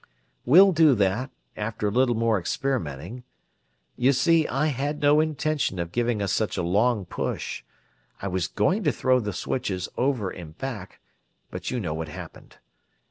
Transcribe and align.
"We'll 0.47 0.71
do 0.71 0.95
that, 0.95 1.29
after 1.55 1.87
a 1.87 1.91
little 1.91 2.15
more 2.15 2.39
experimenting. 2.39 3.23
You 3.95 4.13
see, 4.13 4.47
I 4.47 4.65
had 4.65 4.99
no 4.99 5.19
intention 5.19 5.77
of 5.77 5.91
giving 5.91 6.23
us 6.23 6.31
such 6.33 6.57
a 6.57 6.63
long 6.63 7.05
push. 7.05 7.63
I 8.19 8.27
was 8.27 8.47
going 8.47 8.83
to 8.85 8.91
throw 8.91 9.19
the 9.19 9.31
switches 9.31 9.87
over 9.97 10.31
and 10.31 10.57
back, 10.57 11.01
but 11.51 11.69
you 11.69 11.79
know 11.79 11.93
what 11.93 12.07
happened. 12.09 12.57